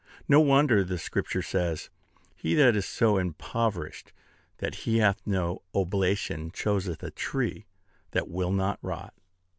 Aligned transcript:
No 0.27 0.39
wonder 0.39 0.83
the 0.83 0.97
Scripture 0.97 1.43
says, 1.43 1.91
"He 2.33 2.55
that 2.55 2.75
is 2.75 2.87
so 2.87 3.19
impoverished 3.19 4.13
that 4.57 4.73
he 4.89 4.97
hath 4.97 5.21
no 5.27 5.61
oblation 5.75 6.49
chooseth 6.49 7.03
a 7.03 7.11
tree 7.11 7.67
that 8.09 8.27
will 8.27 8.51
not 8.51 8.79
rot." 8.81 9.13